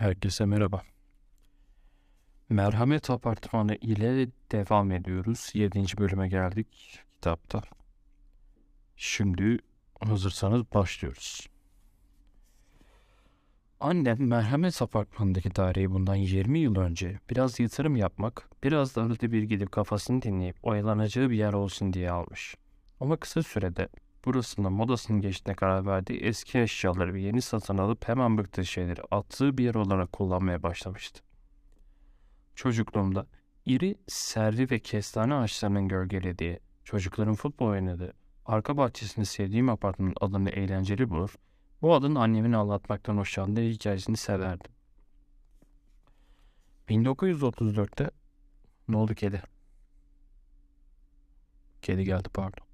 [0.00, 0.82] Herkese merhaba.
[2.48, 5.50] Merhamet Apartmanı ile devam ediyoruz.
[5.54, 5.84] 7.
[5.98, 7.62] bölüme geldik kitapta.
[8.96, 9.58] Şimdi
[10.00, 11.48] hazırsanız başlıyoruz.
[13.80, 19.42] Annem Merhamet Apartmanı'ndaki daireyi bundan 20 yıl önce biraz yatırım yapmak, biraz da arada bir
[19.42, 22.54] gidip kafasını dinleyip oyalanacağı bir yer olsun diye almış.
[23.00, 23.88] Ama kısa sürede
[24.24, 29.58] burasında modasının geçtiğine karar verdiği eski eşyaları ve yeni satın alıp hemen bıktığı şeyleri attığı
[29.58, 31.22] bir yer olarak kullanmaya başlamıştı.
[32.54, 33.26] Çocukluğumda
[33.66, 38.12] iri, servi ve kestane ağaçlarının gölgelediği, çocukların futbol oynadığı,
[38.46, 41.34] arka bahçesinde sevdiğim apartmanın adını eğlenceli bulur,
[41.82, 44.72] bu adın annemin anlatmaktan hoşlandığı hikayesini severdim.
[46.88, 48.10] 1934'te
[48.88, 49.42] ne oldu kedi?
[51.82, 52.69] Kedi geldi pardon.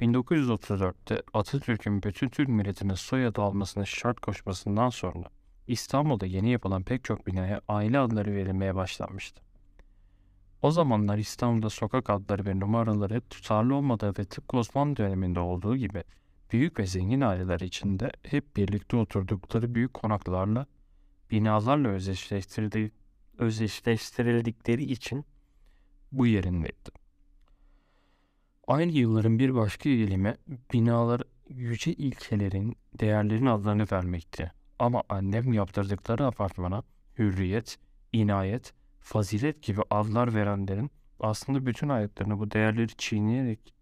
[0.00, 5.28] 1934'te Atatürk'ün bütün Türk milletine soyadı almasına şart koşmasından sonra
[5.66, 9.42] İstanbul'da yeni yapılan pek çok binaya aile adları verilmeye başlanmıştı.
[10.62, 16.04] O zamanlar İstanbul'da sokak adları ve numaraları tutarlı olmadığı ve tıpkı Osmanlı döneminde olduğu gibi
[16.52, 20.66] büyük ve zengin aileler içinde hep birlikte oturdukları büyük konaklarla,
[21.30, 21.88] binalarla
[23.38, 25.24] özdeşleştirildikleri için
[26.12, 27.03] bu yerindeydi.
[28.66, 30.34] Aynı yılların bir başka eğilimi
[30.72, 34.52] binalar yüce ilkelerin, değerlerin adlarını vermekti.
[34.78, 36.82] Ama annem yaptırdıkları apartmana
[37.18, 37.78] hürriyet,
[38.12, 43.74] inayet, fazilet gibi adlar verenlerin aslında bütün hayatlarını bu değerleri çiğneyerek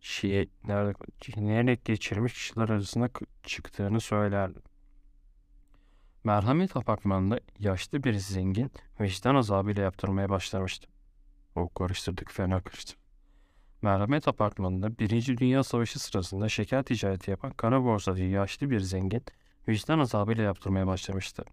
[0.00, 3.10] şiye, nerede, çiğneyerek geçirmiş kişiler arasında
[3.42, 4.58] çıktığını söylerdi.
[6.24, 10.88] Merhamet apartmanında yaşlı bir zengin vicdan azabıyla yaptırmaya başlamıştı.
[11.54, 13.05] O karıştırdık fena karıştı.
[13.86, 19.22] Merhamet Apartmanı'nda Birinci Dünya Savaşı sırasında şeker ticareti yapan kara borsacı yaşlı bir zengin
[19.68, 21.44] vicdan azabıyla yaptırmaya başlamıştı.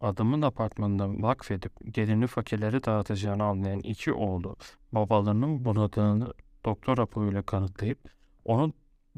[0.00, 4.56] Adamın apartmanında vakfedip gelini fakirlere dağıtacağını anlayan iki oğlu
[4.92, 6.32] babalarının bunadığını
[6.64, 7.98] doktor raporuyla kanıtlayıp
[8.44, 8.72] onu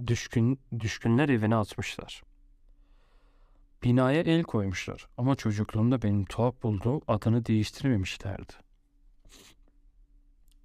[0.06, 2.23] düşkün, düşkünler evine atmışlar.
[3.83, 8.69] Binaya el koymuşlar ama çocukluğumda benim tuhaf bulduğum adını değiştirmemişlerdi.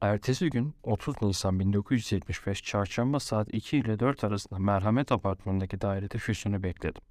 [0.01, 6.63] Ertesi gün 30 Nisan 1975 çarşamba saat 2 ile 4 arasında Merhamet Apartmanı'ndaki dairede Füsun'u
[6.63, 7.01] bekledim.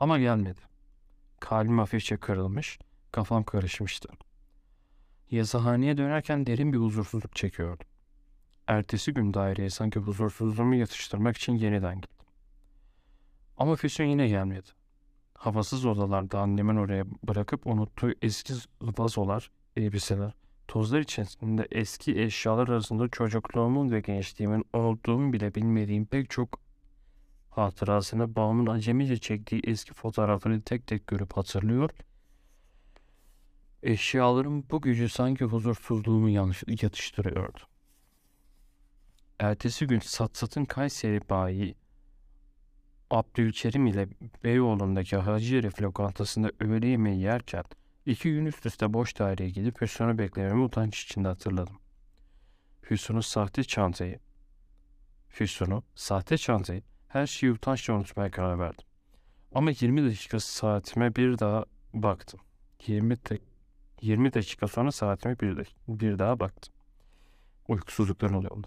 [0.00, 0.60] Ama gelmedi.
[1.40, 2.78] Kalbim hafifçe kırılmış,
[3.12, 4.08] kafam karışmıştı.
[5.30, 7.86] Yazıhaneye dönerken derin bir huzursuzluk çekiyordum.
[8.66, 12.26] Ertesi gün daireye sanki huzursuzluğumu yatıştırmak için yeniden gittim.
[13.56, 14.68] Ama Füsun yine gelmedi.
[15.34, 20.32] Havasız odalarda annemin oraya bırakıp unuttuğu eski vazolar, elbiseler,
[20.68, 26.60] Tozlar içerisinde eski eşyalar arasında çocukluğumun ve gençliğimin olduğumu bile bilmediğim pek çok
[27.50, 31.90] hatırasını babamın acemice çektiği eski fotoğrafını tek tek görüp hatırlıyor.
[33.82, 37.58] Eşyaların bu gücü sanki huzursuzluğumu yanlış yatıştırıyordu.
[39.38, 41.74] Ertesi gün Satsat'ın Kayseri bayi
[43.10, 44.08] Abdülkerim ile
[44.44, 47.64] Beyoğlu'ndaki Hacı Herif lokantasında öğle yemeği yerken
[48.06, 51.76] İki gün üst üste boş daireye gidip Hüsnü'nü beklememi utanç içinde hatırladım.
[52.90, 54.18] Hüsnü'nün sahte çantayı,
[55.40, 58.84] Hüsnü'nün sahte çantayı her şeyi utançla unutmaya karar verdim.
[59.54, 61.64] Ama 20 dakika saatime bir daha
[61.94, 62.40] baktım.
[62.86, 63.38] 20, de,
[64.00, 66.74] 20 dakika sonra saatime bir, de, bir daha baktım.
[67.68, 68.64] Uykusuzlukların oluyor.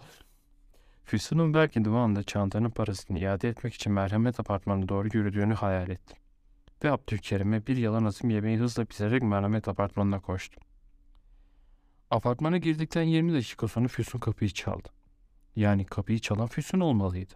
[1.06, 5.90] Füsun'un belki de o anda çantanın parasını iade etmek için merhamet apartmanına doğru yürüdüğünü hayal
[5.90, 6.18] ettim
[6.86, 10.64] ve Abdülkerim'e bir yalan atım yemeği hızla pişirerek merhamet apartmanına koştum.
[12.12, 14.90] Apartmana girdikten 20 dakika sonra Füsun kapıyı çaldı.
[15.56, 17.34] Yani kapıyı çalan Füsun olmalıydı.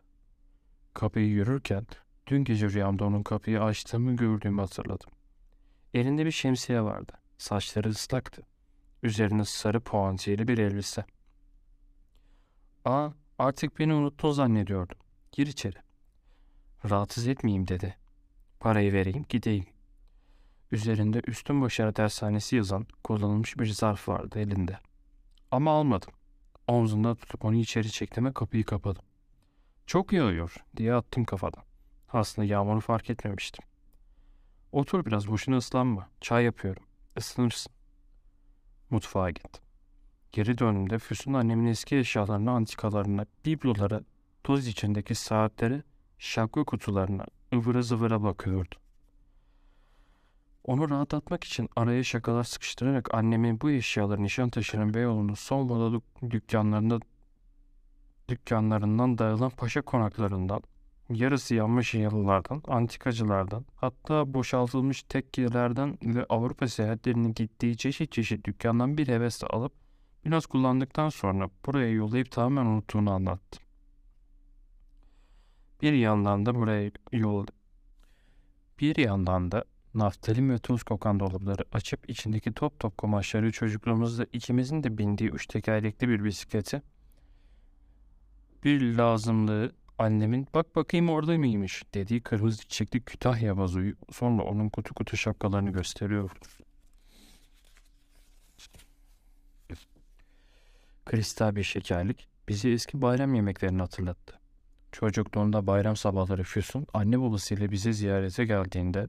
[0.94, 1.86] Kapıyı yürürken
[2.28, 5.10] dün gece rüyamda onun kapıyı açtığımı gördüğümü hatırladım.
[5.94, 7.14] Elinde bir şemsiye vardı.
[7.38, 8.44] Saçları ıslaktı.
[9.04, 11.06] Üzerine sarı puantiyeli bir elbise.
[12.86, 13.10] Aa
[13.40, 14.98] artık beni unuttun zannediyordum.
[15.32, 15.78] Gir içeri.
[16.90, 17.96] Rahatsız etmeyeyim dedi
[18.60, 19.66] Parayı vereyim gideyim.
[20.72, 24.78] Üzerinde üstün başarı dershanesi yazan kullanılmış bir zarf vardı elinde.
[25.52, 26.14] Ama almadım.
[26.68, 29.04] Omzunda tutup onu içeri çektim ve kapıyı kapadım.
[29.86, 31.64] Çok yağıyor diye attım kafadan.
[32.14, 33.66] Aslında yağmuru fark etmemiştim.
[34.72, 36.10] Otur biraz boşuna ıslanma.
[36.22, 36.84] Çay yapıyorum.
[37.18, 37.74] Isınırsın.
[38.90, 39.64] Mutfağa gittim.
[40.32, 44.02] Geri döndüğümde Füsun annemin eski eşyalarını, antikalarına, biblolara,
[44.44, 45.84] toz içindeki saatleri,
[46.18, 48.76] şapka kutularına, ıvıra zıvıra bakıyordu.
[50.64, 56.02] Onu rahatlatmak için araya şakalar sıkıştırarak annemin bu eşyaları Nişantaşı'nın Beyoğlu'nun son moda
[56.32, 57.00] dükkanlarında
[58.30, 60.62] dükkanlarından dağılan paşa konaklarından
[61.10, 69.08] Yarısı yanmış yalılardan, antikacılardan, hatta boşaltılmış tekkelerden ve Avrupa seyahatlerinin gittiği çeşit çeşit dükkandan bir
[69.08, 69.74] hevesle alıp
[70.26, 73.69] biraz kullandıktan sonra buraya yollayıp tamamen unuttuğunu anlattı.
[75.82, 77.46] Bir yandan da buraya yol
[78.80, 84.84] bir yandan da naftalin ve tuz kokan dolapları açıp içindeki top top kumaşları çocukluğumuzda ikimizin
[84.84, 86.82] de bindiği üç tekerlekli bir bisikleti
[88.64, 94.94] bir lazımlığı annemin bak bakayım orada mıymış dediği kırmızı çiçekli Kütahya vazoyu sonra onun kutu
[94.94, 96.32] kutu şapkalarını gösteriyor.
[101.06, 104.39] Kristal bir şekerlik bizi eski bayram yemeklerini hatırlattı.
[104.92, 109.08] Çocukluğunda bayram sabahları Füsun anne babasıyla bize ziyarete geldiğinde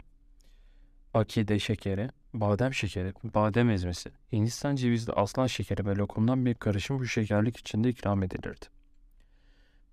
[1.14, 7.06] akide şekeri, badem şekeri, badem ezmesi, Hindistan cevizli aslan şekeri ve lokumdan bir karışım bu
[7.06, 8.66] şekerlik içinde ikram edilirdi.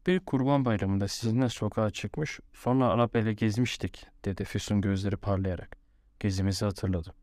[0.07, 5.77] Bir kurban bayramında sizinle sokağa çıkmış, sonra arabayla gezmiştik, dedi Füsun gözleri parlayarak.
[6.19, 7.13] Gezimizi hatırladım.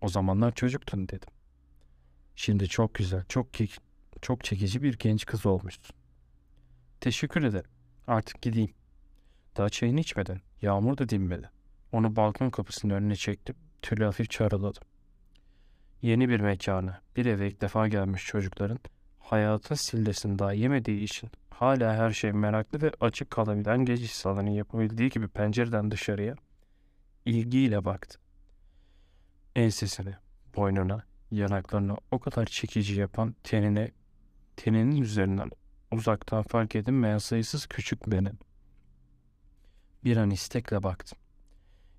[0.00, 1.28] O zamanlar çocuktun dedim.
[2.36, 3.46] Şimdi çok güzel, çok
[4.22, 5.96] çok çekici bir genç kız olmuşsun.
[7.00, 7.70] Teşekkür ederim.
[8.06, 8.74] Artık gideyim.
[9.56, 11.50] Daha çayını içmeden, yağmur da dinmedi.
[11.92, 14.82] Onu balkon kapısının önüne çektim, tülü hafif çağrıladım.
[16.02, 18.78] Yeni bir mekana, bir eve ilk defa gelmiş çocukların
[19.18, 25.10] hayatın sillesini daha yemediği için hala her şey meraklı ve açık kalabilen gece salonu yapabildiği
[25.10, 26.34] gibi pencereden dışarıya
[27.24, 28.18] ilgiyle baktı.
[29.56, 30.18] Ensesine,
[30.56, 33.90] boynuna, yanaklarına o kadar çekici yapan tenine,
[34.56, 35.50] teninin üzerinden
[35.94, 38.38] uzaktan fark edilmeyen sayısız küçük benim.
[40.04, 41.18] Bir an istekle baktım.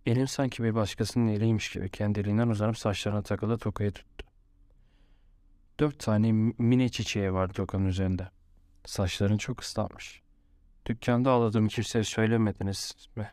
[0.05, 4.25] Elim sanki bir başkasının eliymiş gibi kendiliğinden uzanıp saçlarına takılı tokayı tuttu.
[5.79, 8.29] Dört tane mini çiçeği vardı tokanın üzerinde.
[8.85, 10.21] Saçların çok ıslanmış.
[10.85, 13.31] Dükkanda ağladığımı kimseye söylemediniz mi?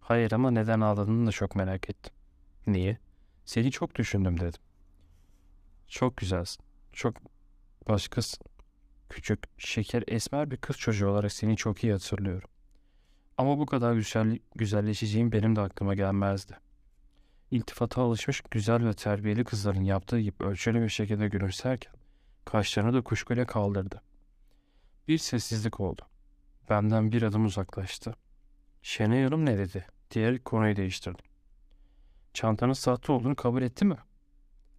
[0.00, 2.12] Hayır ama neden ağladığını da çok merak ettim.
[2.66, 2.98] Niye?
[3.44, 4.60] Seni çok düşündüm dedim.
[5.88, 6.64] Çok güzelsin.
[6.92, 7.16] Çok
[7.88, 8.40] başkasın.
[9.08, 12.48] Küçük, şeker, esmer bir kız çocuğu olarak seni çok iyi hatırlıyorum.
[13.38, 16.58] Ama bu kadar güzel, güzelleşeceğim benim de aklıma gelmezdi.
[17.50, 21.92] İltifata alışmış güzel ve terbiyeli kızların yaptığı gibi ölçülü bir şekilde gülümserken
[22.44, 24.02] kaşlarını da kuşkuyla kaldırdı.
[25.08, 26.02] Bir sessizlik oldu.
[26.70, 28.14] Benden bir adım uzaklaştı.
[28.82, 29.86] Şenay Hanım ne dedi?
[30.10, 31.24] Diğer konuyu değiştirdim.
[32.34, 33.96] Çantanın sahte olduğunu kabul etti mi?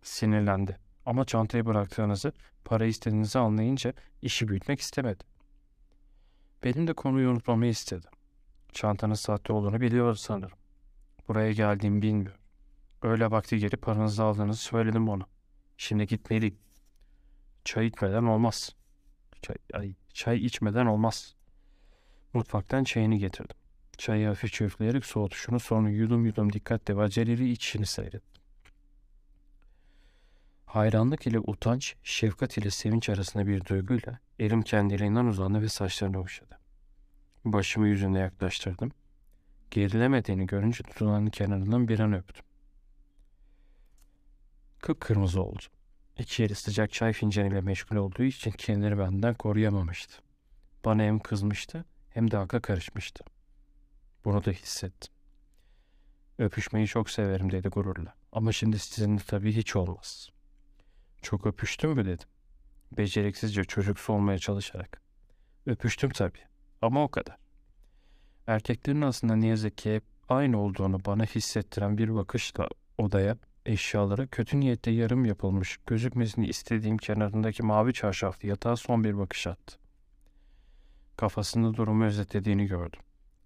[0.02, 0.87] Sinirlendi.
[1.08, 2.34] Ama çantayı bıraktığınızı,
[2.66, 5.24] para istediğinizi anlayınca işi büyütmek istemedi.
[6.64, 8.08] Benim de konuyu unutmamı istedi.
[8.74, 10.58] Çantanın sahte olduğunu biliyor sanırım.
[11.28, 12.40] Buraya geldiğimi bilmiyor.
[13.02, 15.26] Öyle vakti gelip paranızı aldığınızı söyledim ona.
[15.78, 16.58] Şimdi gitmeliyim.
[17.66, 18.76] Çay içmeden olmaz.
[19.42, 21.36] Çay, ay, çay içmeden olmaz.
[22.34, 23.58] Mutfaktan çayını getirdim.
[23.98, 28.37] Çayı hafif çöfleyerek soğutuşunu sonra yudum yudum dikkatle ve aceleli içini seyrettim.
[30.68, 36.60] Hayranlık ile utanç, şefkat ile sevinç arasında bir duyguyla elim kendiliğinden uzandı ve saçlarını okşadı.
[37.46, 38.92] Başımı yüzüne yaklaştırdım.
[39.72, 42.46] Gerilemediğini görünce tutunanın kenarından bir an öptüm.
[44.80, 45.64] Kıpkırmızı oldu.
[46.18, 50.18] İki eli sıcak çay fincanıyla meşgul olduğu için kendini benden koruyamamıştı.
[50.86, 53.24] Bana hem kızmıştı hem de akla karışmıştı.
[54.26, 55.14] Bunu da hissettim.
[56.40, 58.14] Öpüşmeyi çok severim dedi gururla.
[58.32, 60.37] Ama şimdi sizinle tabii hiç olmaz.
[61.28, 62.28] Çok öpüştüm mü dedim.
[62.98, 65.02] Beceriksizce çocuksu olmaya çalışarak.
[65.66, 66.40] Öpüştüm tabii.
[66.82, 67.38] Ama o kadar.
[68.48, 72.68] Erkeklerin aslında ne yazık ki hep aynı olduğunu bana hissettiren bir bakışla
[72.98, 79.48] odaya, eşyalara kötü niyette yarım yapılmış, gözükmesini istediğim kenarındaki mavi çarşaflı yatağa son bir bakış
[79.48, 79.78] attı.
[81.18, 83.02] Kafasında durumu özetlediğini gördüm.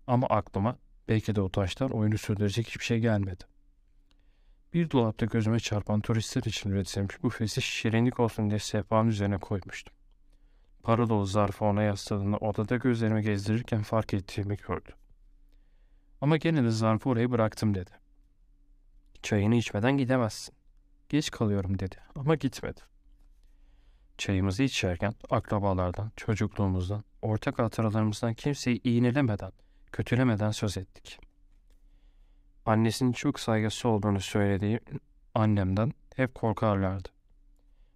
[0.07, 1.50] Ama aklıma belki de o
[1.89, 3.50] oyunu sürdürecek hiçbir şey gelmedi.
[4.74, 9.94] Bir dolapta gözüme çarpan turistler için üretilmiş bu fesi şirinlik olsun diye sehpanın üzerine koymuştum.
[10.84, 14.92] Para dolu zarfı ona yasladığında odada gözlerimi gezdirirken fark ettiğimi gördü.
[16.22, 17.92] Ama gene de zarfı oraya bıraktım dedi.
[19.24, 20.56] Çayını içmeden gidemezsin.
[21.10, 22.82] Geç kalıyorum dedi ama gitmedi.
[24.18, 29.51] Çayımızı içerken akrabalardan, çocukluğumuzdan, ortak hatıralarımızdan kimseyi iğnelemeden,
[29.92, 31.30] kötülemeden söz ettik.
[32.65, 34.80] Annesinin çok saygısı olduğunu söylediği
[35.36, 37.10] annemden hep korkarlardı.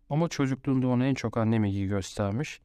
[0.09, 2.61] Ama çocukluğunda ona en çok annem ilgi göstermiş,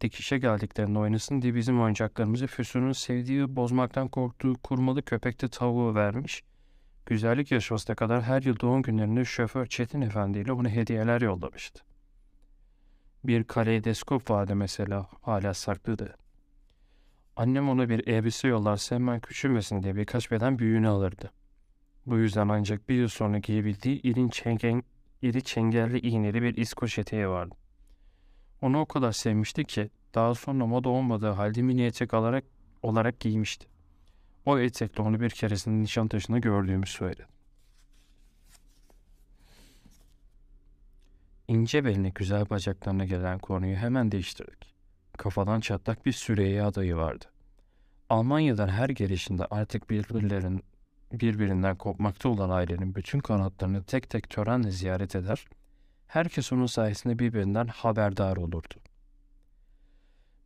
[0.00, 6.42] dikişe geldiklerinde oynasın diye bizim oyuncaklarımızı Füsun'un sevdiği bozmaktan korktuğu kurmalı köpekte tavuğu vermiş.
[7.06, 11.84] Güzellik yarışmasına kadar her yıl doğum günlerinde şoför Çetin Efendi ile ona hediyeler yollamıştı.
[13.24, 16.16] Bir kaleidoskop vardı mesela hala saklıdı.
[17.36, 21.30] Annem ona bir elbise yollarsa hemen küçülmesin diye birkaç beden büyüğünü alırdı.
[22.06, 24.82] Bu yüzden ancak bir yıl sonra giyebildiği iri, çengen,
[25.22, 27.54] iri çengelli iğneli bir İskoç eteği vardı.
[28.62, 32.44] Onu o kadar sevmişti ki daha sonra moda olmadığı halde mini etek alarak,
[32.82, 33.66] olarak giymişti.
[34.46, 37.26] O etekle onu bir keresinde Nişantaşı'nda gördüğümü söyledi.
[41.48, 44.74] İnce beline güzel bacaklarına gelen konuyu hemen değiştirdik.
[45.18, 47.24] Kafadan çatlak bir Süreyya adayı vardı.
[48.10, 50.62] Almanya'dan her gelişinde artık birbirlerin
[51.20, 55.44] birbirinden kopmakta olan ailenin bütün kanatlarını tek tek törenle ziyaret eder,
[56.06, 58.74] herkes onun sayesinde birbirinden haberdar olurdu.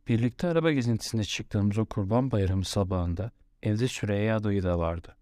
[0.07, 3.31] Birlikte araba gezintisine çıktığımız o kurban bayramı sabahında
[3.63, 5.15] evde Süreyya dayı da vardı.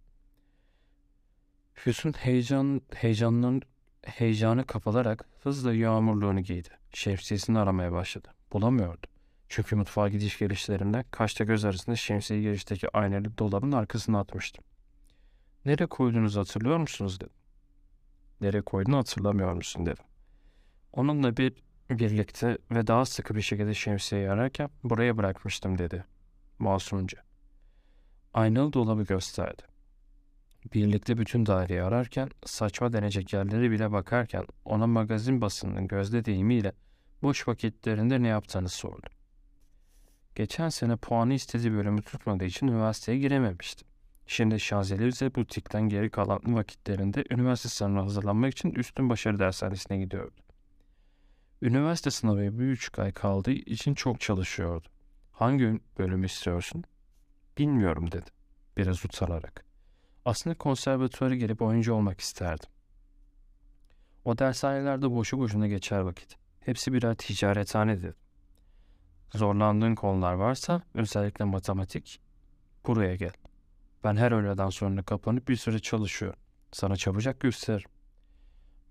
[1.73, 3.61] Füsun heyecan, heyecanının
[4.03, 6.69] heyecanı kapılarak hızla yağmurluğunu giydi.
[6.93, 8.27] Şemsiyesini aramaya başladı.
[8.53, 9.07] Bulamıyordu.
[9.49, 14.63] Çünkü mutfağa gidiş gelişlerinde kaçta göz arasında şemsiye girişteki aynalı dolabın arkasına atmıştım.
[15.67, 17.33] Nereye koyduğunuzu hatırlıyor musunuz dedim.
[18.41, 20.03] Nereye koyduğunu hatırlamıyor musun dedim.
[20.93, 21.53] Onunla bir
[21.89, 26.05] birlikte ve daha sıkı bir şekilde şemsiyeyi ararken buraya bırakmıştım dedi.
[26.59, 27.23] Masumca.
[28.33, 29.61] Aynalı dolabı gösterdi.
[30.73, 36.71] Birlikte bütün daireyi ararken, saçma denecek yerleri bile bakarken ona magazin basınının gözde deyimiyle
[37.21, 39.07] boş vakitlerinde ne yaptığını sordu.
[40.35, 43.86] Geçen sene puanı istediği bölümü tutmadığı için üniversiteye girememişti.
[44.27, 50.41] Şimdi Şanzelize butikten geri kalan vakitlerinde üniversite sınavına hazırlanmak için üstün başarı dershanesine gidiyordu.
[51.61, 54.87] Üniversite sınavı bir üç ay kaldığı için çok çalışıyordu.
[55.31, 56.83] Hangi bölüm istiyorsun?
[57.57, 58.29] Bilmiyorum dedi.
[58.77, 59.65] Biraz utanarak.
[60.25, 62.69] Aslında konservatuvara gelip oyuncu olmak isterdim.
[64.25, 66.35] O dershanelerde boşu boşuna geçer vakit.
[66.59, 68.15] Hepsi birer ticarethane dedi.
[69.35, 72.21] Zorlandığın konular varsa özellikle matematik
[72.87, 73.33] buraya gel.
[74.07, 76.39] Ben her öğleden sonra kapanıp bir süre çalışıyorum.
[76.71, 77.89] Sana çabucak gösteririm.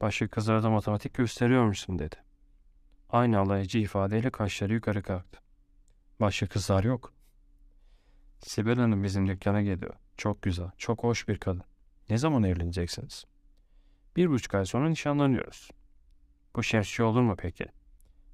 [0.00, 2.16] Başka kızlara da matematik gösteriyor musun dedi.
[3.11, 5.40] Aynı alaycı ifadeyle kaşları yukarı kalktı.
[6.20, 7.12] Başka kızlar yok.
[8.40, 9.94] Sibel Hanım bizim dükkana geliyor.
[10.16, 11.62] Çok güzel, çok hoş bir kadın.
[12.11, 13.25] Ne zaman evleneceksiniz?
[14.16, 15.70] Bir buçuk ay sonra nişanlanıyoruz.
[16.56, 17.66] Bu şemsiye olur mu peki?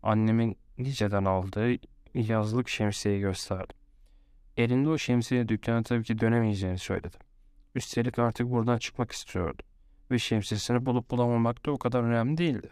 [0.02, 1.76] Annemin niceden aldığı
[2.14, 3.81] yazlık şemsiyeyi gösterdi.
[4.56, 7.16] Elinde o şemsiye dükkana tabii ki dönemeyeceğini söyledi.
[7.74, 9.62] Üstelik artık buradan çıkmak istiyordu.
[10.10, 12.70] Ve şemsiyesini bulup bulamamak da o kadar önemli değildi.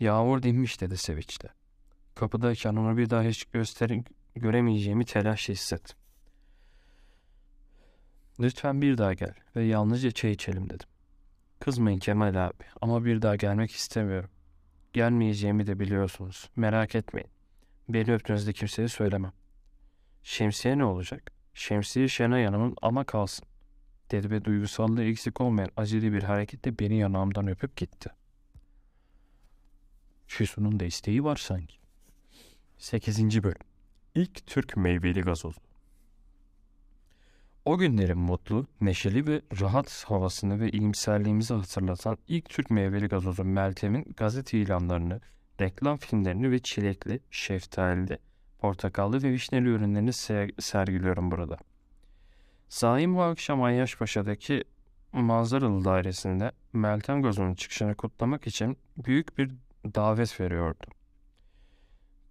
[0.00, 1.48] Yağmur dinmiş dedi sevinçle.
[2.14, 5.96] Kapıdayken onu bir daha hiç gösterin, göremeyeceğimi telaş hissettim.
[8.40, 10.88] Lütfen bir daha gel ve yalnızca çay içelim dedim.
[11.60, 14.30] Kızmayın Kemal abi ama bir daha gelmek istemiyorum.
[14.92, 16.50] Gelmeyeceğimi de biliyorsunuz.
[16.56, 17.30] Merak etmeyin.
[17.88, 19.32] Beni öptüğünüzde kimseye söylemem.
[20.26, 21.32] Şemsiye ne olacak?
[21.54, 23.46] Şemsiye Şenay Hanım'ın ama kalsın.
[24.10, 28.10] Dedi ve duygusallığı eksik olmayan acili bir hareketle beni yanağımdan öpüp gitti.
[30.26, 31.76] Füsun'un da isteği var sanki.
[32.78, 33.42] 8.
[33.42, 33.58] Bölüm
[34.14, 35.56] İlk Türk meyveli gazoz.
[37.64, 44.14] O günlerin mutlu, neşeli ve rahat havasını ve iyimserliğimizi hatırlatan ilk Türk meyveli gazozu Meltem'in
[44.16, 45.20] gazete ilanlarını,
[45.60, 48.18] reklam filmlerini ve çilekli, şeftalili,
[48.58, 50.12] portakallı ve vişneli ürünlerini
[50.62, 51.56] sergiliyorum burada.
[52.68, 54.64] Zaim bu akşam Ayyaşpaşa'daki
[55.12, 59.50] manzaralı dairesinde Meltem Gazo'nun çıkışını kutlamak için büyük bir
[59.94, 60.86] davet veriyordu.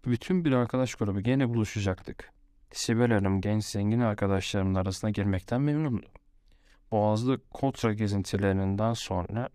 [0.05, 2.31] Bütün bir arkadaş grubu gene buluşacaktık.
[2.71, 6.07] Sibel Hanım genç zengin arkadaşlarımın arasına girmekten memnundu.
[6.91, 9.49] Boğazlı Kotra gezintilerinden sonra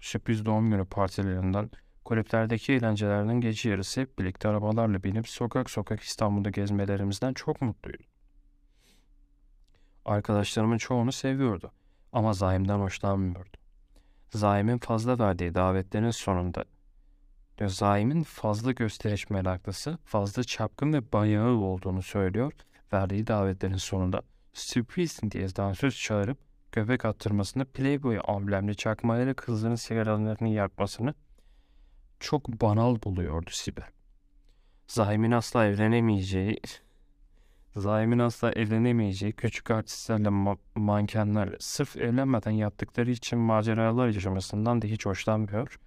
[0.00, 1.70] sürpriz doğum günü partilerinden
[2.08, 8.02] kulüplerdeki eğlencelerden gece yarısı hep birlikte arabalarla binip sokak sokak İstanbul'da gezmelerimizden çok mutluydu.
[10.04, 11.72] Arkadaşlarımın çoğunu seviyordu
[12.12, 13.56] ama Zaim'den hoşlanmıyordu.
[14.30, 16.64] Zaim'in fazla verdiği davetlerin sonunda
[17.66, 22.52] Zaim'in fazla gösteriş meraklısı, fazla çapkın ve bayağı olduğunu söylüyor.
[22.92, 24.22] Verdiği davetlerin sonunda
[24.52, 26.38] sürpriz diye dansöz çağırıp
[26.72, 31.14] göbek attırmasını, Playboy amblemli çakmaları kızların sigaralarını yakmasını
[32.20, 33.88] çok banal buluyordu Sibel.
[34.86, 36.60] Zaim'in asla evlenemeyeceği,
[37.76, 45.06] Zaim'in asla evlenemeyeceği küçük artistlerle, ma- mankenlerle sırf evlenmeden yaptıkları için maceralar yaşamasından da hiç
[45.06, 45.78] hoşlanmıyor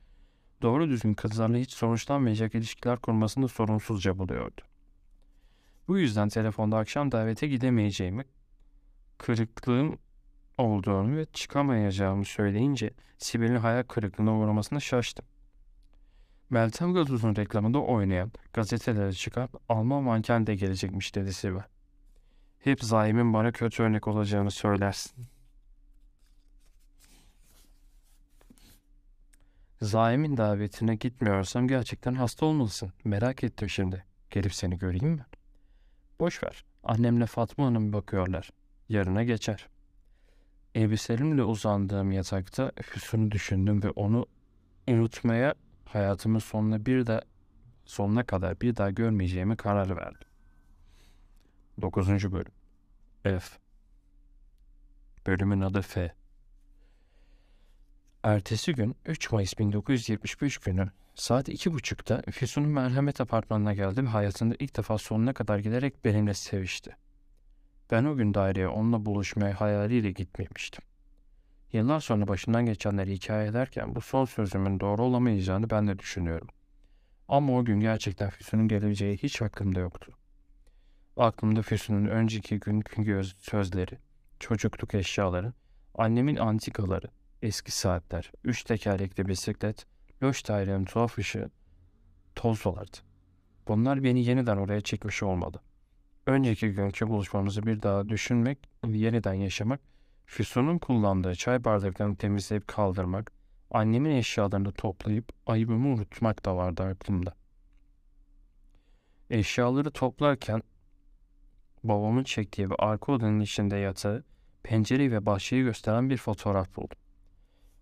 [0.62, 4.62] doğru düzgün kızlarla hiç sonuçlanmayacak ilişkiler kurmasını sorunsuzca buluyordu.
[5.88, 8.26] Bu yüzden telefonda akşam davete gidemeyeceğimi,
[9.18, 9.98] kırıklığım
[10.58, 15.26] olduğunu ve çıkamayacağımı söyleyince Sibel'in hayal kırıklığına uğramasına şaştım.
[16.52, 21.64] Meltem Gazoz'un reklamında oynayan, gazetelere çıkan Alman manken de gelecekmiş dedi Sibel.
[22.60, 25.26] Hep Zaim'in bana kötü örnek olacağını söylersin.
[29.82, 32.94] Zaim'in davetine gitmiyorsam gerçekten hasta olmalısın.
[33.04, 34.06] Merak ettim şimdi.
[34.30, 35.26] Gelip seni göreyim mi?
[36.20, 36.66] Boş ver.
[36.84, 38.50] Annemle Fatma Hanım bakıyorlar.
[38.90, 39.68] Yarına geçer.
[40.76, 44.26] Elbiselerimle uzandığım yatakta Füsun'u düşündüm ve onu
[44.88, 45.56] unutmaya
[45.94, 47.22] hayatımın sonuna bir de
[47.86, 50.28] sonuna kadar bir daha görmeyeceğimi karar verdim.
[51.82, 52.32] 9.
[52.32, 52.52] bölüm
[53.24, 53.42] F
[55.28, 56.14] Bölümün adı F
[58.24, 64.56] Ertesi gün 3 Mayıs 1975 günü saat iki buçukta Füsun'un merhamet apartmanına geldi ve hayatında
[64.60, 66.96] ilk defa sonuna kadar giderek benimle sevişti.
[67.92, 70.84] Ben o gün daireye onunla buluşmaya hayaliyle gitmemiştim.
[71.74, 76.48] Yıllar sonra başından geçenleri hikaye ederken bu son sözümün doğru olamayacağını ben de düşünüyorum.
[77.28, 80.12] Ama o gün gerçekten Füsun'un geleceği hiç aklımda yoktu.
[81.18, 83.98] Aklımda Füsun'un önceki günkü göz sözleri,
[84.40, 85.54] çocukluk eşyaları,
[85.96, 87.08] annemin antikaları,
[87.42, 89.86] eski saatler, üç tekerlekli bisiklet,
[90.24, 91.50] loş dairenin tuhaf ışığı,
[92.36, 92.98] toz vardı.
[93.68, 95.62] Bunlar beni yeniden oraya çekmiş olmadı.
[96.26, 99.91] Önceki günkü buluşmamızı bir daha düşünmek, yeniden yaşamak,
[100.26, 103.32] Füsun'un kullandığı çay bardaklarını temizleyip kaldırmak,
[103.72, 107.36] annemin eşyalarını toplayıp ayıbımı unutmak da vardı aklımda.
[109.30, 110.62] Eşyaları toplarken
[111.84, 114.24] babamın çektiği ve arka odanın içinde yatağı,
[114.64, 116.98] pencereyi ve bahçeyi gösteren bir fotoğraf buldum.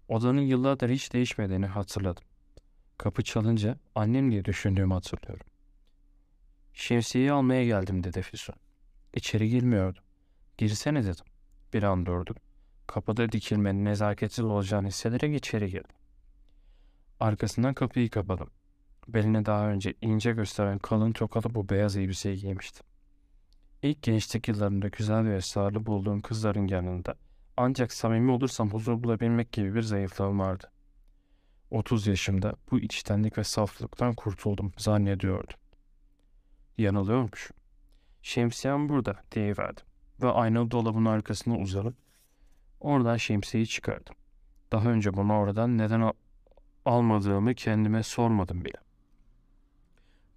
[0.07, 2.23] Odanın yıllardır hiç değişmediğini hatırladım.
[2.97, 5.45] Kapı çalınca annem diye düşündüğümü hatırlıyorum.
[6.73, 8.55] Şemsiyeyi almaya geldim dedi Füsun.
[9.13, 9.99] İçeri girmiyordu.
[10.57, 11.25] Girsene dedim.
[11.73, 12.35] Bir an durdum.
[12.87, 15.95] Kapıda dikilmenin nezaketsiz olacağını hissederek içeri girdim.
[17.19, 18.49] Arkasından kapıyı kapadım.
[19.07, 22.85] Beline daha önce ince gösteren kalın tokalı bu beyaz elbiseyi giymiştim.
[23.81, 27.15] İlk gençlik yıllarında güzel ve esrarlı bulduğum kızların yanında
[27.57, 30.71] ancak samimi olursam huzur bulabilmek gibi bir zayıflığım vardı.
[31.71, 35.59] 30 yaşımda bu içtenlik ve saflıktan kurtuldum zannediyordum.
[36.77, 37.51] Yanılıyormuş.
[38.21, 39.88] Şemsiyem burada deyiverdim
[40.21, 41.95] ve aynalı dolabın arkasına uzanıp
[42.79, 44.15] oradan şemsiyeyi çıkardım.
[44.71, 46.11] Daha önce bunu oradan neden al
[46.85, 48.77] almadığımı kendime sormadım bile.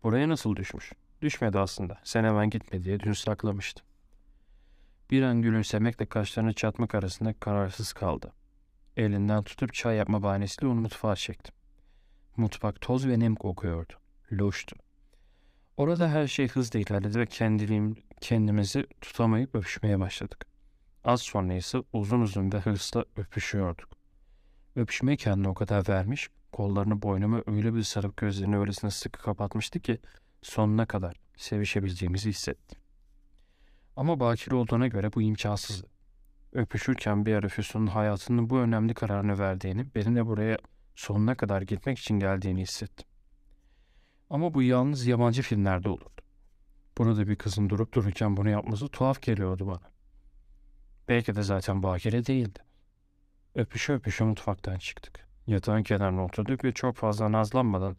[0.02, 0.92] Buraya nasıl düşmüş?
[1.22, 2.00] Düşmedi aslında.
[2.04, 3.86] Sen hemen gitme diye dün saklamıştım.
[5.10, 8.32] Bir an gülümsemekle kaşlarını çatmak arasında kararsız kaldı.
[8.96, 11.54] Elinden tutup çay yapma bahanesiyle onu mutfağa çektim.
[12.36, 13.92] Mutfak toz ve nem kokuyordu.
[14.32, 14.76] Loştu.
[15.76, 20.46] Orada her şey hızla ilerledi ve kendiliğim, kendimizi tutamayıp öpüşmeye başladık.
[21.04, 23.88] Az sonra ise uzun uzun ve hırsla öpüşüyorduk.
[24.76, 29.98] Öpüşme kendini o kadar vermiş, kollarını boynuma öyle bir sarıp gözlerini öylesine sıkı kapatmıştı ki
[30.42, 32.78] sonuna kadar sevişebileceğimizi hissettim.
[33.96, 35.88] Ama bakire olduğuna göre bu imkansızdı.
[36.52, 40.58] Öpüşürken bir ara Füsun'un hayatının bu önemli kararını verdiğini, benimle buraya
[40.94, 43.06] sonuna kadar gitmek için geldiğini hissettim.
[44.30, 46.22] Ama bu yalnız yabancı filmlerde olurdu.
[46.98, 49.92] Burada bir kızın durup dururken bunu yapması tuhaf geliyordu bana.
[51.08, 52.58] Belki de zaten bakire değildi.
[53.54, 55.28] Öpüşe öpüşe mutfaktan çıktık.
[55.46, 57.96] Yatağın kenarına oturduk ve çok fazla nazlanmadan,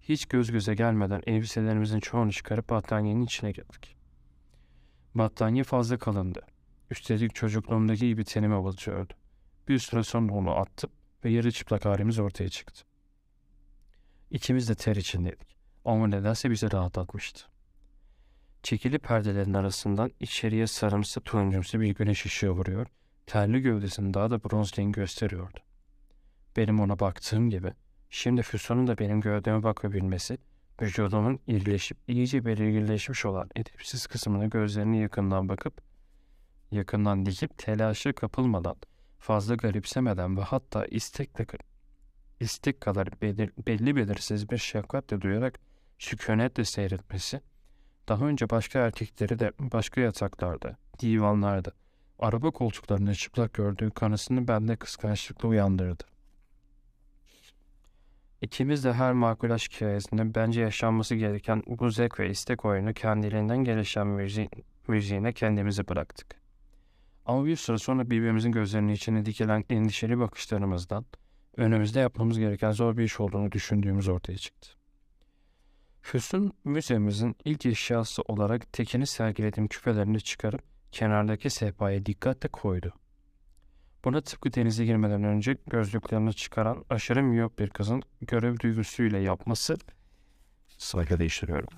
[0.00, 3.96] hiç göz göze gelmeden elbiselerimizin çoğunu çıkarıp battaniyenin içine girdik.
[5.14, 6.46] Battaniye fazla kalındı.
[6.90, 9.14] Üstelik çocukluğumdaki gibi tenime batıyordu.
[9.68, 10.90] Bir süre sonra onu attım
[11.24, 12.84] ve yarı çıplak halimiz ortaya çıktı.
[14.30, 15.56] İkimiz de ter içindeydik.
[15.84, 17.57] Ama nedense bizi rahatlatmıştı.
[18.62, 22.86] Çekili perdelerin arasından içeriye sarımsı turuncumsu bir güneş ışığı vuruyor,
[23.26, 25.58] terli gövdesini daha da bronz renk gösteriyordu.
[26.56, 27.72] Benim ona baktığım gibi,
[28.10, 30.38] şimdi Füsun'un da benim gövdeme bakabilmesi,
[30.82, 35.80] vücudumun irileşip iyice belirginleşmiş olan edepsiz kısmına gözlerini yakından bakıp,
[36.70, 38.76] yakından dikip telaşa kapılmadan,
[39.18, 41.46] fazla garipsemeden ve hatta istekle
[42.40, 45.60] istek kadar belir, belli belirsiz bir şefkatle duyarak
[45.98, 47.40] sükunetle seyretmesi,
[48.08, 51.72] daha önce başka erkekleri de başka yataklarda, divanlarda,
[52.18, 56.04] araba koltuklarında çıplak gördüğü kanısını bende kıskançlıkla uyandırdı.
[58.42, 63.64] İkimiz de her makul aşk hikayesinde bence yaşanması gereken bu zevk ve istek oyunu kendiliğinden
[63.64, 64.50] gelişen müziğin,
[64.88, 66.26] müziğine kendimizi bıraktık.
[67.26, 71.04] Ama bir süre sonra birbirimizin gözlerinin içine dikilen endişeli bakışlarımızdan
[71.56, 74.77] önümüzde yapmamız gereken zor bir iş olduğunu düşündüğümüz ortaya çıktı.
[76.02, 82.92] Füsun müzemizin ilk eşyası olarak tekini sergilediğim küpelerini çıkarıp kenardaki sehpaya dikkatle koydu.
[84.04, 89.76] Buna tıpkı denize girmeden önce gözlüklerini çıkaran aşırı miyop bir kızın görev duygusuyla yapması
[90.78, 91.68] saygı değiştiriyorum.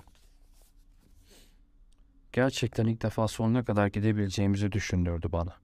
[2.32, 5.54] Gerçekten ilk defa sonuna kadar gidebileceğimizi düşündürdü bana.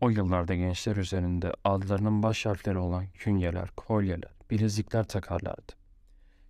[0.00, 5.79] O yıllarda gençler üzerinde adlarının baş harfleri olan künyeler, kolyeler, bilezikler takarlardı.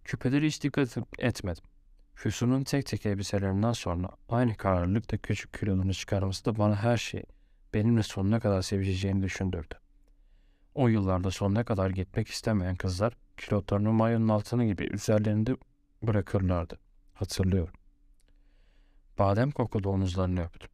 [0.05, 1.65] Küpeleri hiç dikkat etmedim.
[2.15, 7.25] Füsun'un tek tek elbiselerinden sonra aynı kararlılıkla küçük kilodunu çıkarması da bana her şeyi
[7.75, 9.75] benimle sonuna kadar sevişeceğini düşündürdü.
[10.75, 15.57] O yıllarda sonuna kadar gitmek istemeyen kızlar kilotlarını mayonun altını gibi üzerlerinde
[16.03, 16.79] bırakırlardı.
[17.15, 17.75] Hatırlıyorum.
[19.19, 20.71] Badem kokulu omuzlarını öptüm.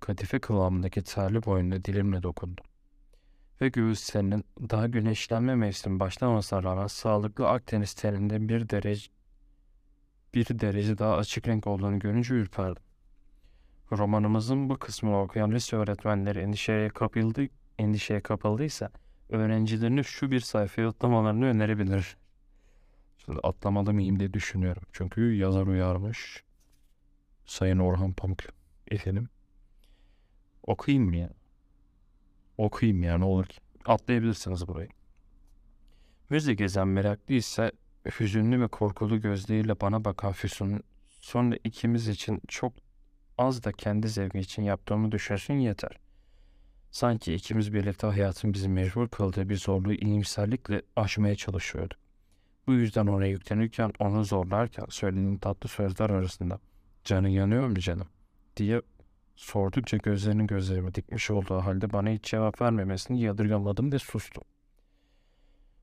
[0.00, 2.64] Kadife kıvamındaki terli boynuna dilimle dokundum.
[3.60, 9.10] Ve göğüslerinin daha güneşlenme mevsimi başlamasına rağmen sağlıklı Akdeniz teninde bir derece
[10.34, 12.82] bir derece daha açık renk olduğunu görünce ürperdim.
[13.92, 18.90] Romanımızın bu kısmını okuyan lise öğretmenleri endişeye kapıldı, endişeye kapıldıysa
[19.28, 22.16] öğrencilerini şu bir sayfaya atlamalarını önerebilir.
[23.24, 24.82] Şimdi atlamalı mıyım diye düşünüyorum.
[24.92, 26.44] Çünkü yazar uyarmış.
[27.46, 28.38] Sayın Orhan Pamuk
[28.88, 29.28] efendim.
[30.62, 31.30] Okuyayım mı ya?
[32.60, 33.46] Okuyayım ya ne olur.
[33.86, 34.88] Atlayabilirsiniz burayı.
[36.30, 37.72] Müze gezen meraklıysa
[38.20, 42.72] hüzünlü ve korkulu gözleriyle bana bakan Füsun'un sonra ikimiz için çok
[43.38, 45.98] az da kendi zevki için yaptığımı düşünsün yeter.
[46.90, 51.98] Sanki ikimiz birlikte hayatın bizi mecbur kıldığı bir zorluğu iyimserlikle aşmaya çalışıyorduk.
[52.66, 56.60] Bu yüzden ona yüklenirken, onu zorlarken söylediğim tatlı sözler arasında
[57.04, 58.08] ''Canın yanıyor mu canım?''
[58.56, 58.82] diye
[59.40, 64.44] sordukça gözlerinin gözlerime dikmiş olduğu halde bana hiç cevap vermemesini yadırgamadım ve sustum.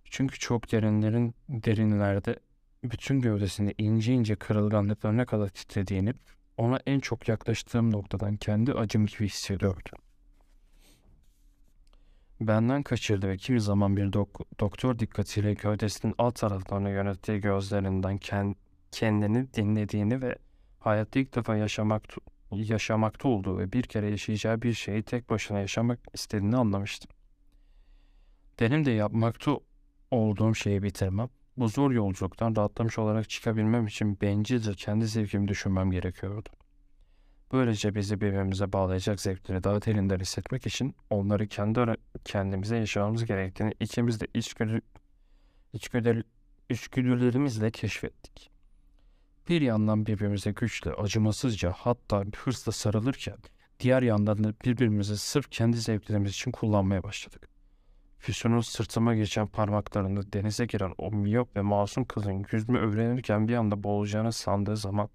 [0.06, 2.40] Çünkü çok derinlerin derinlerde
[2.84, 6.14] bütün gövdesinde ince ince kırılganlıklarına kadar titrediğini
[6.58, 10.00] ona en çok yaklaştığım noktadan kendi acım gibi hissediyordum.
[12.42, 18.56] Benden kaçırdı ve kimi zaman bir dok- doktor dikkatiyle gövdesinin alt taraflarına yönettiği gözlerinden kend-
[18.92, 20.36] kendini dinlediğini ve
[20.80, 22.04] hayatta ilk defa yaşamak
[22.52, 27.12] yaşamakta olduğu ve bir kere yaşayacağı bir şeyi tek başına yaşamak istediğini anlamıştım.
[28.60, 29.60] Benim de yapmakta
[30.12, 36.50] olduğum şeyi bitirmem, bu zor yolculuktan rahatlamış olarak çıkabilmem için bencilce kendi zevkimi düşünmem gerekiyordu.
[37.52, 44.22] Böylece bizi birbirimize bağlayacak zevkleri daha derinden hissetmek için onları kendi kendimize yaşamamız gerektiğini ikimiz
[44.22, 44.82] de içgüdü,
[45.74, 46.24] içgüdü,
[46.70, 48.57] içgüdülerimizle keşfettik.
[49.50, 53.38] Bir yandan birbirimize güçle, acımasızca hatta hırsla sarılırken
[53.80, 57.50] diğer yandan da birbirimizi sırf kendi zevklerimiz için kullanmaya başladık.
[58.20, 63.84] Füsun'un sırtıma geçen parmaklarında denize giren o miyop ve masum kızın yüzümü öğrenirken bir anda
[63.84, 65.10] boğulacağını sandığı zaman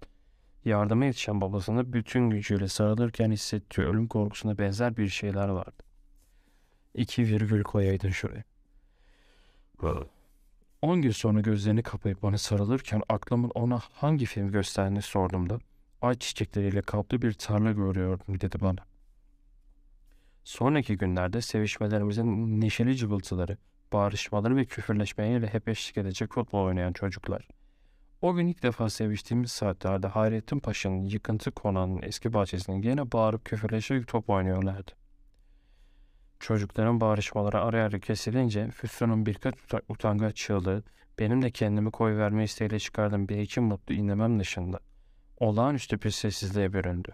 [0.65, 5.83] yardıma yetişen babasını bütün gücüyle sarılırken hissettiği ölüm korkusuna benzer bir şeyler vardı.
[6.93, 8.43] İki virgül koyaydın şuraya.
[10.83, 15.59] 10 gün sonra gözlerini kapayıp bana sarılırken aklımın ona hangi film gösterdiğini sorduğumda
[16.01, 18.79] ay çiçekleriyle kaplı bir tarla görüyordum dedi bana.
[20.43, 23.57] Sonraki günlerde sevişmelerimizin neşeli cıvıltıları,
[23.93, 27.47] bağırışmaları ve küfürleşmeleriyle hep eşlik edecek futbol oynayan çocuklar.
[28.21, 34.07] O gün ilk defa seviştiğimiz saatlerde Hayrettin Paşa'nın yıkıntı konağının eski bahçesinde gene bağırıp küfürleşerek
[34.07, 34.91] top oynuyorlardı.
[36.43, 40.83] Çocukların bağırışmaları ara ara kesilince Füsun'un birkaç uta- utangaç çığlığı
[41.19, 44.79] benim de kendimi koyverme isteğiyle çıkardığım bir iki mutlu inlemem dışında
[45.37, 47.11] olağanüstü bir sessizliğe büründü.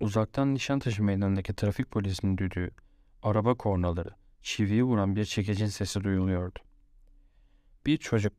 [0.00, 2.70] Uzaktan Nişantaşı meydanındaki trafik polisinin düdüğü,
[3.22, 4.10] araba kornaları,
[4.42, 6.58] çiviyi vuran bir çekicin sesi duyuluyordu.
[7.86, 8.32] Bir çocuk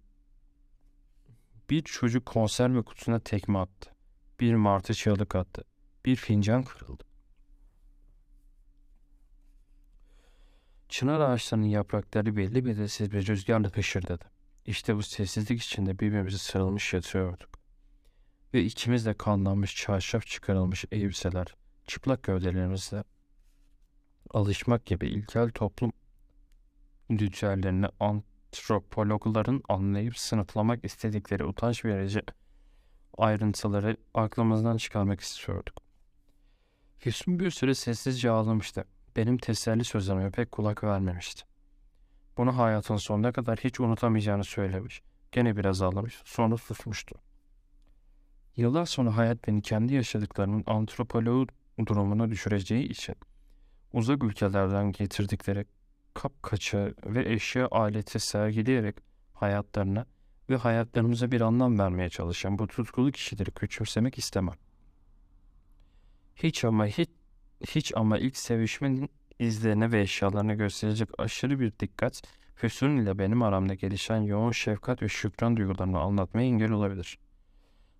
[1.69, 3.91] bir çocuk konserve kutusuna tekme attı.
[4.39, 5.63] Bir martı çığlık attı.
[6.05, 7.08] Bir fincan kırıldı.
[10.89, 14.25] Çınar ağaçlarının yaprakları belli belirsiz bir rüzgarla hışırdadı.
[14.65, 17.49] İşte bu sessizlik içinde birbirimize sarılmış yatıyorduk.
[18.54, 21.56] Ve ikimiz de kanlanmış çarşaf çıkarılmış elbiseler,
[21.88, 23.04] çıplak gövdelerimizle
[24.30, 25.91] alışmak gibi ilkel toplum
[27.12, 32.21] ritüellerini antropologların anlayıp sınıflamak istedikleri utanç verici
[33.17, 35.78] ayrıntıları aklımızdan çıkarmak istiyorduk.
[36.99, 38.86] Füsun bir süre sessizce ağlamıştı.
[39.15, 41.43] Benim teselli sözlerime pek kulak vermemişti.
[42.37, 45.01] Bunu hayatın sonuna kadar hiç unutamayacağını söylemiş.
[45.31, 47.15] Gene biraz ağlamış, sonra susmuştu.
[48.55, 51.47] Yıllar sonra hayat beni kendi yaşadıklarımın antropoloğu
[51.85, 53.15] durumuna düşüreceği için
[53.93, 55.65] uzak ülkelerden getirdikleri
[56.13, 58.95] kapkaça ve eşya aleti sergileyerek
[59.33, 60.05] hayatlarına
[60.49, 64.55] ve hayatlarımıza bir anlam vermeye çalışan bu tutkulu kişileri küçümsemek istemem.
[66.35, 67.09] Hiç ama hiç
[67.67, 72.21] hiç ama ilk sevişmenin izlerine ve eşyalarına gösterecek aşırı bir dikkat,
[72.55, 77.19] Füsun ile benim aramda gelişen yoğun şefkat ve şükran duygularını anlatmaya engel olabilir.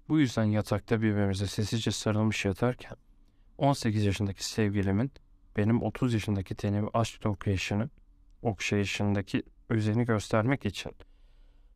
[0.09, 2.97] Bu yüzden yatakta birbirimize sessizce sarılmış yatarken,
[3.57, 5.11] 18 yaşındaki sevgilimin
[5.57, 7.89] benim 30 yaşındaki tenimi aşk okuyuşunu,
[8.41, 10.91] okşayışındaki özeni göstermek için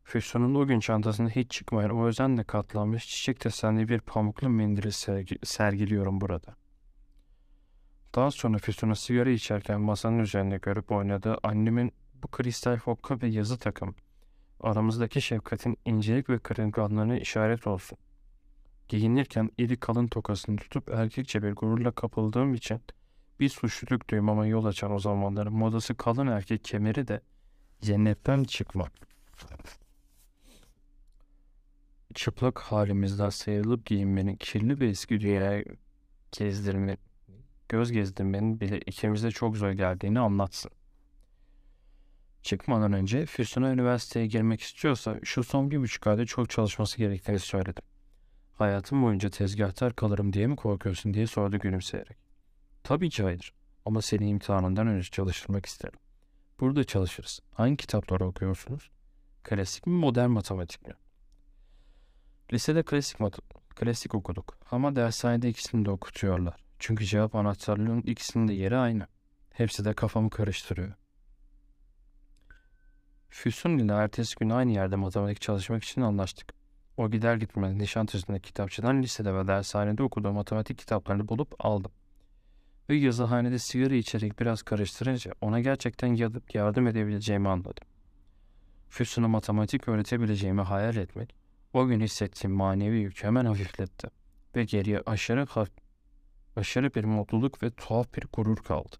[0.04, 5.46] Füsun'un o gün çantasında hiç çıkmayan o özenle katlanmış çiçek desenli bir pamuklu mendili sergi-
[5.46, 6.56] sergiliyorum burada.
[8.14, 13.58] Daha sonra Füsun'u sigara içerken masanın üzerinde görüp oynadığı annemin bu kristal hokka ve yazı
[13.58, 13.94] takım
[14.60, 17.98] aramızdaki şefkatin incelik ve kırılganlığına işaret olsun.
[18.88, 22.80] Giyinirken iri kalın tokasını tutup erkekçe bir gururla kapıldığım için
[23.40, 27.20] bir suçluluk duymama yol açan o zamanların modası kalın erkek kemeri de
[27.80, 28.92] cennetten çıkmak.
[32.14, 35.64] Çıplak halimizden sıyrılıp giyinmenin kirli bir eski dünyaya
[36.32, 36.96] gezdirme,
[37.68, 40.70] göz gezdirmenin bile ikimize çok zor geldiğini anlatsın.
[42.42, 47.82] Çıkmadan önce Füsun'a üniversiteye girmek istiyorsa şu son bir buçuk ayda çok çalışması gerektiğini söyledim.
[48.52, 52.16] Hayatım boyunca tezgahtar kalırım diye mi korkuyorsun diye sordu gülümseyerek.
[52.82, 55.98] Tabii ki hayır ama seni imtihanından önce çalıştırmak isterim.
[56.60, 57.40] Burada çalışırız.
[57.54, 58.90] Hangi kitapları okuyorsunuz?
[59.42, 60.94] Klasik mi modern matematik mi?
[62.52, 63.38] Lisede klasik mat
[63.76, 66.63] klasik okuduk ama dershanede ikisini de okutuyorlar.
[66.86, 69.06] Çünkü cevap anahtarlığının ikisinin de yeri aynı.
[69.52, 70.92] Hepsi de kafamı karıştırıyor.
[73.28, 76.54] Füsun ile ertesi gün aynı yerde matematik çalışmak için anlaştık.
[76.96, 81.92] O gider gitmez Nişantaşı'ndaki kitapçıdan lisede ve dershanede okuduğum matematik kitaplarını bulup aldım.
[82.88, 87.84] Ve yazıhanede sigara içerek biraz karıştırınca ona gerçekten yadıp yardım edebileceğimi anladım.
[88.88, 91.34] Füsun'a matematik öğretebileceğimi hayal etmek,
[91.72, 94.08] o gün hissettiğim manevi yükü hemen hafifletti.
[94.56, 95.83] Ve geriye aşırı, haf-
[96.56, 98.96] aşırı bir mutluluk ve tuhaf bir gurur kaldı.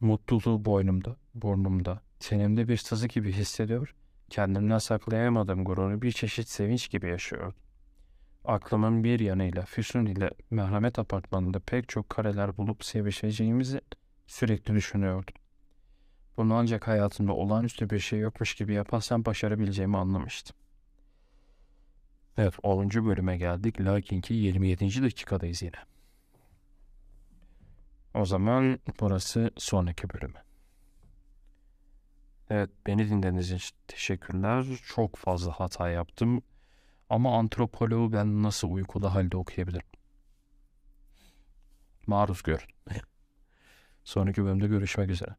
[0.00, 3.94] Mutluluğu boynumda, burnumda, tenimde bir sızı gibi hissediyor,
[4.30, 7.60] kendimden saklayamadığım gururu bir çeşit sevinç gibi yaşıyordum.
[8.44, 13.80] Aklımın bir yanıyla Füsun ile merhamet apartmanında pek çok kareler bulup sevişeceğimizi
[14.26, 15.34] sürekli düşünüyordum.
[16.36, 20.56] Bunu ancak hayatımda olağanüstü bir şey yokmuş gibi yaparsam başarabileceğimi anlamıştım.
[22.38, 22.90] Evet 10.
[22.90, 23.80] bölüme geldik.
[23.80, 25.02] Lakin ki 27.
[25.02, 25.76] dakikadayız yine.
[28.14, 30.38] O zaman burası sonraki bölümü.
[32.50, 34.64] Evet beni dinlediğiniz için teşekkürler.
[34.86, 36.42] Çok fazla hata yaptım.
[37.10, 39.86] Ama antropoloğu ben nasıl uykulu halde okuyabilirim?
[42.06, 42.68] Maruz görün.
[44.04, 45.36] Sonraki bölümde görüşmek üzere.